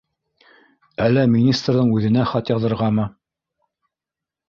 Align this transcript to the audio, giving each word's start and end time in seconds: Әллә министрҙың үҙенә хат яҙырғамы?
Әллә 1.09 1.27
министрҙың 1.35 1.93
үҙенә 1.99 2.27
хат 2.33 2.53
яҙырғамы? 2.57 3.11